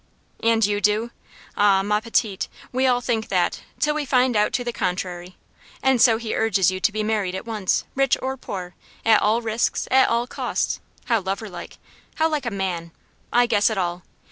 "And 0.41 0.65
you 0.65 0.81
do? 0.81 1.11
Ah! 1.55 1.83
ma 1.83 1.99
petite, 1.99 2.47
we 2.71 2.87
all 2.87 3.01
think 3.01 3.27
that, 3.27 3.61
till 3.79 3.93
we 3.93 4.03
find 4.03 4.35
out 4.35 4.51
to 4.53 4.63
the 4.63 4.73
contrary. 4.73 5.37
And 5.83 6.01
so 6.01 6.17
he 6.17 6.33
urges 6.35 6.71
you 6.71 6.79
to 6.79 6.91
be 6.91 7.03
married 7.03 7.35
at 7.35 7.45
once 7.45 7.83
rich 7.93 8.17
or 8.19 8.35
poor 8.35 8.73
at 9.05 9.21
all 9.21 9.43
risks, 9.43 9.87
at 9.91 10.09
all 10.09 10.25
costs? 10.25 10.79
How 11.05 11.19
lover 11.19 11.51
like 11.51 11.77
how 12.15 12.27
like 12.29 12.47
a 12.47 12.49
man! 12.51 12.89
I 13.31 13.45
guess 13.45 13.69
it 13.69 13.77
all. 13.77 14.01